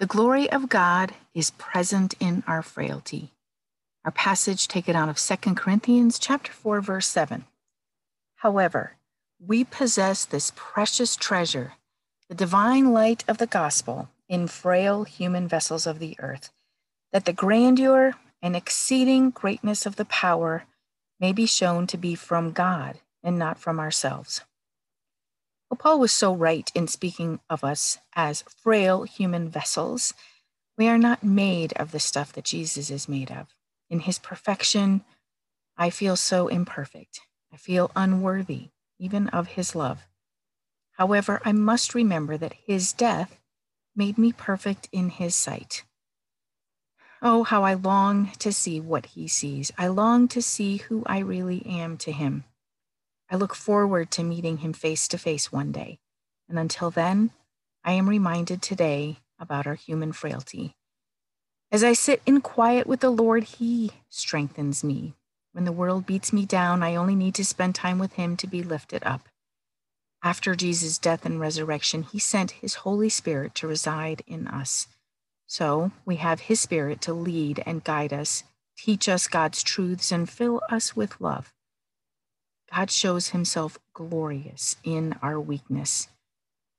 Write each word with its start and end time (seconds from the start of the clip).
the 0.00 0.06
glory 0.06 0.50
of 0.50 0.70
God 0.70 1.12
is 1.34 1.50
present 1.50 2.14
in 2.18 2.42
our 2.46 2.62
frailty. 2.62 3.32
Our 4.02 4.10
passage 4.10 4.66
taken 4.66 4.96
out 4.96 5.10
of 5.10 5.18
2 5.18 5.54
Corinthians 5.54 6.18
chapter 6.18 6.50
4 6.50 6.80
verse 6.80 7.06
7. 7.06 7.44
However, 8.36 8.96
we 9.38 9.62
possess 9.62 10.24
this 10.24 10.52
precious 10.56 11.16
treasure, 11.16 11.74
the 12.30 12.34
divine 12.34 12.94
light 12.94 13.24
of 13.28 13.36
the 13.36 13.46
gospel 13.46 14.08
in 14.26 14.46
frail 14.46 15.04
human 15.04 15.46
vessels 15.46 15.86
of 15.86 15.98
the 15.98 16.16
earth, 16.18 16.48
that 17.12 17.26
the 17.26 17.34
grandeur 17.34 18.14
and 18.40 18.56
exceeding 18.56 19.28
greatness 19.28 19.84
of 19.84 19.96
the 19.96 20.06
power 20.06 20.64
may 21.20 21.34
be 21.34 21.44
shown 21.44 21.86
to 21.88 21.98
be 21.98 22.14
from 22.14 22.52
God 22.52 23.00
and 23.22 23.38
not 23.38 23.58
from 23.58 23.78
ourselves. 23.78 24.40
Well, 25.70 25.78
Paul 25.78 26.00
was 26.00 26.10
so 26.10 26.34
right 26.34 26.68
in 26.74 26.88
speaking 26.88 27.38
of 27.48 27.62
us 27.62 27.98
as 28.14 28.42
frail 28.42 29.04
human 29.04 29.48
vessels. 29.48 30.12
We 30.76 30.88
are 30.88 30.98
not 30.98 31.22
made 31.22 31.72
of 31.74 31.92
the 31.92 32.00
stuff 32.00 32.32
that 32.32 32.44
Jesus 32.44 32.90
is 32.90 33.08
made 33.08 33.30
of. 33.30 33.54
In 33.88 34.00
his 34.00 34.18
perfection, 34.18 35.04
I 35.76 35.90
feel 35.90 36.16
so 36.16 36.48
imperfect. 36.48 37.20
I 37.52 37.56
feel 37.56 37.92
unworthy, 37.94 38.70
even 38.98 39.28
of 39.28 39.48
his 39.48 39.76
love. 39.76 40.08
However, 40.92 41.40
I 41.44 41.52
must 41.52 41.94
remember 41.94 42.36
that 42.36 42.54
his 42.66 42.92
death 42.92 43.38
made 43.94 44.18
me 44.18 44.32
perfect 44.32 44.88
in 44.90 45.08
his 45.08 45.36
sight. 45.36 45.84
Oh, 47.22 47.44
how 47.44 47.62
I 47.62 47.74
long 47.74 48.32
to 48.40 48.52
see 48.52 48.80
what 48.80 49.06
he 49.06 49.28
sees. 49.28 49.70
I 49.78 49.86
long 49.86 50.26
to 50.28 50.42
see 50.42 50.78
who 50.78 51.04
I 51.06 51.20
really 51.20 51.64
am 51.64 51.96
to 51.98 52.12
him. 52.12 52.44
I 53.30 53.36
look 53.36 53.54
forward 53.54 54.10
to 54.12 54.24
meeting 54.24 54.58
him 54.58 54.72
face 54.72 55.06
to 55.08 55.18
face 55.18 55.52
one 55.52 55.70
day. 55.70 56.00
And 56.48 56.58
until 56.58 56.90
then, 56.90 57.30
I 57.84 57.92
am 57.92 58.08
reminded 58.08 58.60
today 58.60 59.18
about 59.38 59.66
our 59.66 59.74
human 59.74 60.12
frailty. 60.12 60.74
As 61.72 61.84
I 61.84 61.92
sit 61.92 62.20
in 62.26 62.40
quiet 62.40 62.88
with 62.88 63.00
the 63.00 63.10
Lord, 63.10 63.44
He 63.44 63.92
strengthens 64.08 64.82
me. 64.82 65.14
When 65.52 65.64
the 65.64 65.72
world 65.72 66.04
beats 66.04 66.32
me 66.32 66.44
down, 66.44 66.82
I 66.82 66.96
only 66.96 67.14
need 67.14 67.34
to 67.36 67.44
spend 67.44 67.76
time 67.76 68.00
with 68.00 68.14
Him 68.14 68.36
to 68.38 68.48
be 68.48 68.62
lifted 68.62 69.04
up. 69.04 69.28
After 70.22 70.56
Jesus' 70.56 70.98
death 70.98 71.24
and 71.24 71.38
resurrection, 71.38 72.02
He 72.02 72.18
sent 72.18 72.50
His 72.50 72.74
Holy 72.74 73.08
Spirit 73.08 73.54
to 73.56 73.68
reside 73.68 74.22
in 74.26 74.48
us. 74.48 74.88
So 75.46 75.92
we 76.04 76.16
have 76.16 76.40
His 76.40 76.60
Spirit 76.60 77.00
to 77.02 77.14
lead 77.14 77.62
and 77.64 77.84
guide 77.84 78.12
us, 78.12 78.42
teach 78.76 79.08
us 79.08 79.28
God's 79.28 79.62
truths, 79.62 80.10
and 80.10 80.28
fill 80.28 80.60
us 80.70 80.96
with 80.96 81.20
love. 81.20 81.52
God 82.72 82.90
shows 82.90 83.28
himself 83.30 83.78
glorious 83.94 84.76
in 84.84 85.14
our 85.22 85.40
weakness. 85.40 86.08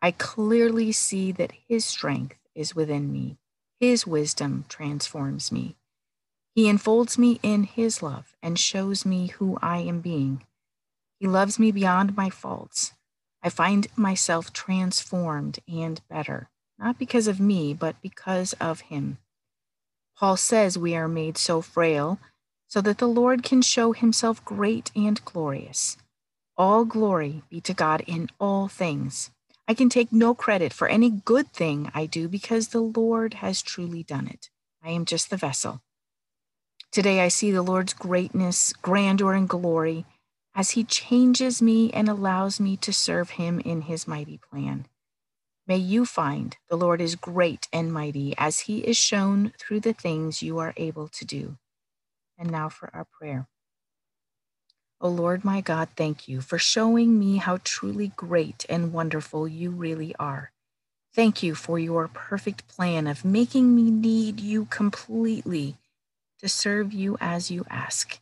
I 0.01 0.11
clearly 0.11 0.91
see 0.91 1.31
that 1.33 1.51
his 1.67 1.85
strength 1.85 2.37
is 2.55 2.75
within 2.75 3.11
me. 3.11 3.37
His 3.79 4.07
wisdom 4.07 4.65
transforms 4.69 5.51
me. 5.51 5.75
He 6.55 6.69
enfolds 6.69 7.17
me 7.17 7.39
in 7.43 7.63
his 7.63 8.01
love 8.01 8.35
and 8.41 8.57
shows 8.57 9.05
me 9.05 9.27
who 9.27 9.57
I 9.61 9.79
am 9.79 10.01
being. 10.01 10.45
He 11.19 11.27
loves 11.27 11.59
me 11.59 11.71
beyond 11.71 12.15
my 12.15 12.29
faults. 12.29 12.93
I 13.43 13.49
find 13.49 13.87
myself 13.95 14.53
transformed 14.53 15.59
and 15.67 16.01
better, 16.09 16.49
not 16.79 16.97
because 16.97 17.27
of 17.27 17.39
me, 17.39 17.73
but 17.73 18.01
because 18.01 18.53
of 18.53 18.81
him. 18.81 19.17
Paul 20.15 20.37
says 20.37 20.77
we 20.77 20.95
are 20.95 21.07
made 21.07 21.37
so 21.37 21.61
frail 21.61 22.19
so 22.71 22.79
that 22.79 22.99
the 22.99 23.07
Lord 23.07 23.43
can 23.43 23.61
show 23.61 23.91
himself 23.91 24.45
great 24.45 24.91
and 24.95 25.19
glorious. 25.25 25.97
All 26.55 26.85
glory 26.85 27.43
be 27.49 27.59
to 27.59 27.73
God 27.73 28.01
in 28.07 28.29
all 28.39 28.69
things. 28.69 29.29
I 29.67 29.73
can 29.73 29.89
take 29.89 30.13
no 30.13 30.33
credit 30.33 30.71
for 30.71 30.87
any 30.87 31.09
good 31.09 31.51
thing 31.51 31.91
I 31.93 32.05
do 32.05 32.29
because 32.29 32.69
the 32.69 32.79
Lord 32.79 33.33
has 33.35 33.61
truly 33.61 34.03
done 34.03 34.25
it. 34.25 34.49
I 34.81 34.91
am 34.91 35.03
just 35.03 35.29
the 35.29 35.35
vessel. 35.35 35.81
Today 36.93 37.19
I 37.19 37.27
see 37.27 37.51
the 37.51 37.61
Lord's 37.61 37.91
greatness, 37.91 38.71
grandeur, 38.71 39.33
and 39.33 39.49
glory 39.49 40.05
as 40.55 40.71
he 40.71 40.85
changes 40.85 41.61
me 41.61 41.91
and 41.91 42.07
allows 42.07 42.61
me 42.61 42.77
to 42.77 42.93
serve 42.93 43.31
him 43.31 43.59
in 43.59 43.81
his 43.81 44.07
mighty 44.07 44.39
plan. 44.49 44.85
May 45.67 45.77
you 45.77 46.05
find 46.05 46.55
the 46.69 46.77
Lord 46.77 47.01
is 47.01 47.15
great 47.15 47.67
and 47.73 47.91
mighty 47.91 48.33
as 48.37 48.61
he 48.61 48.79
is 48.79 48.95
shown 48.95 49.51
through 49.59 49.81
the 49.81 49.93
things 49.93 50.41
you 50.41 50.57
are 50.59 50.73
able 50.77 51.09
to 51.09 51.25
do. 51.25 51.57
And 52.41 52.49
now 52.49 52.69
for 52.69 52.89
our 52.91 53.05
prayer. 53.05 53.47
O 54.99 55.07
oh 55.07 55.11
Lord 55.11 55.45
my 55.45 55.61
God, 55.61 55.89
thank 55.95 56.27
you 56.27 56.41
for 56.41 56.57
showing 56.57 57.19
me 57.19 57.37
how 57.37 57.59
truly 57.63 58.13
great 58.15 58.65
and 58.67 58.91
wonderful 58.91 59.47
you 59.47 59.69
really 59.69 60.15
are. 60.17 60.51
Thank 61.13 61.43
you 61.43 61.53
for 61.53 61.77
your 61.77 62.07
perfect 62.07 62.67
plan 62.67 63.05
of 63.05 63.23
making 63.23 63.75
me 63.75 63.91
need 63.91 64.39
you 64.39 64.65
completely 64.65 65.77
to 66.39 66.49
serve 66.49 66.91
you 66.91 67.15
as 67.21 67.51
you 67.51 67.63
ask. 67.69 68.19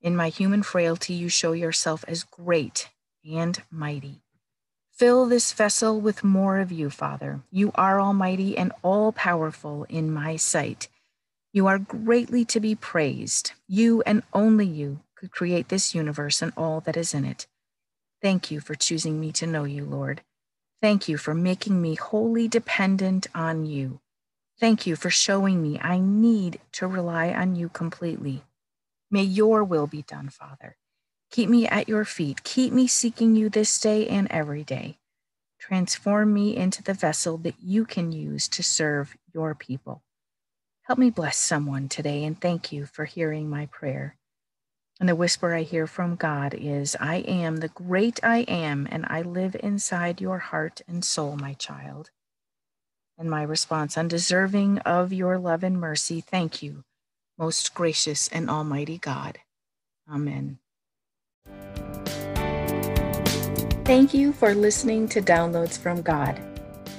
In 0.00 0.14
my 0.14 0.28
human 0.28 0.62
frailty, 0.62 1.14
you 1.14 1.28
show 1.28 1.50
yourself 1.50 2.04
as 2.06 2.22
great 2.22 2.88
and 3.28 3.60
mighty. 3.68 4.20
Fill 4.92 5.26
this 5.26 5.52
vessel 5.52 6.00
with 6.00 6.22
more 6.22 6.60
of 6.60 6.70
you, 6.70 6.88
Father. 6.88 7.40
You 7.50 7.72
are 7.74 8.00
almighty 8.00 8.56
and 8.56 8.70
all 8.82 9.10
powerful 9.10 9.86
in 9.88 10.12
my 10.12 10.36
sight. 10.36 10.88
You 11.52 11.66
are 11.66 11.78
greatly 11.78 12.44
to 12.46 12.60
be 12.60 12.74
praised. 12.76 13.52
You 13.66 14.02
and 14.06 14.22
only 14.32 14.66
you 14.66 15.00
could 15.16 15.32
create 15.32 15.68
this 15.68 15.94
universe 15.94 16.42
and 16.42 16.52
all 16.56 16.80
that 16.82 16.96
is 16.96 17.12
in 17.14 17.24
it. 17.24 17.46
Thank 18.22 18.50
you 18.50 18.60
for 18.60 18.74
choosing 18.74 19.20
me 19.20 19.32
to 19.32 19.46
know 19.46 19.64
you, 19.64 19.84
Lord. 19.84 20.22
Thank 20.80 21.08
you 21.08 21.18
for 21.18 21.34
making 21.34 21.82
me 21.82 21.96
wholly 21.96 22.48
dependent 22.48 23.26
on 23.34 23.66
you. 23.66 24.00
Thank 24.60 24.86
you 24.86 24.96
for 24.96 25.10
showing 25.10 25.62
me 25.62 25.80
I 25.82 25.98
need 25.98 26.60
to 26.72 26.86
rely 26.86 27.32
on 27.32 27.56
you 27.56 27.68
completely. 27.68 28.44
May 29.10 29.22
your 29.22 29.64
will 29.64 29.86
be 29.86 30.02
done, 30.02 30.28
Father. 30.28 30.76
Keep 31.30 31.48
me 31.48 31.66
at 31.66 31.88
your 31.88 32.04
feet. 32.04 32.44
Keep 32.44 32.72
me 32.72 32.86
seeking 32.86 33.34
you 33.34 33.48
this 33.48 33.80
day 33.80 34.06
and 34.08 34.28
every 34.30 34.62
day. 34.64 34.98
Transform 35.58 36.32
me 36.32 36.56
into 36.56 36.82
the 36.82 36.94
vessel 36.94 37.36
that 37.38 37.56
you 37.62 37.84
can 37.84 38.12
use 38.12 38.48
to 38.48 38.62
serve 38.62 39.16
your 39.34 39.54
people. 39.54 40.02
Help 40.90 40.98
me 40.98 41.10
bless 41.10 41.36
someone 41.36 41.88
today 41.88 42.24
and 42.24 42.40
thank 42.40 42.72
you 42.72 42.84
for 42.84 43.04
hearing 43.04 43.48
my 43.48 43.66
prayer. 43.66 44.16
And 44.98 45.08
the 45.08 45.14
whisper 45.14 45.54
I 45.54 45.62
hear 45.62 45.86
from 45.86 46.16
God 46.16 46.52
is 46.52 46.96
I 46.98 47.18
am 47.18 47.58
the 47.58 47.68
great 47.68 48.18
I 48.24 48.38
am, 48.38 48.88
and 48.90 49.06
I 49.08 49.22
live 49.22 49.54
inside 49.62 50.20
your 50.20 50.38
heart 50.38 50.80
and 50.88 51.04
soul, 51.04 51.36
my 51.36 51.52
child. 51.52 52.10
And 53.16 53.30
my 53.30 53.44
response, 53.44 53.96
undeserving 53.96 54.78
of 54.80 55.12
your 55.12 55.38
love 55.38 55.62
and 55.62 55.80
mercy, 55.80 56.20
thank 56.20 56.60
you, 56.60 56.82
most 57.38 57.72
gracious 57.72 58.26
and 58.26 58.50
almighty 58.50 58.98
God. 58.98 59.38
Amen. 60.12 60.58
Thank 63.84 64.12
you 64.12 64.32
for 64.32 64.56
listening 64.56 65.06
to 65.10 65.22
Downloads 65.22 65.78
from 65.78 66.02
God. 66.02 66.49